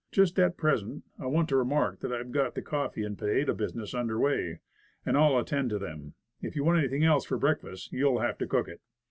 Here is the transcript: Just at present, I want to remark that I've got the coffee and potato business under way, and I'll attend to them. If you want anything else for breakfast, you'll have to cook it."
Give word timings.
Just 0.11 0.39
at 0.39 0.57
present, 0.57 1.03
I 1.19 1.27
want 1.27 1.47
to 1.49 1.55
remark 1.55 1.99
that 1.99 2.11
I've 2.11 2.31
got 2.31 2.55
the 2.55 2.63
coffee 2.63 3.03
and 3.03 3.15
potato 3.15 3.53
business 3.53 3.93
under 3.93 4.19
way, 4.19 4.59
and 5.05 5.15
I'll 5.15 5.37
attend 5.37 5.69
to 5.69 5.77
them. 5.77 6.15
If 6.41 6.55
you 6.55 6.63
want 6.63 6.79
anything 6.79 7.03
else 7.03 7.23
for 7.23 7.37
breakfast, 7.37 7.91
you'll 7.93 8.17
have 8.21 8.39
to 8.39 8.47
cook 8.47 8.67
it." 8.67 8.81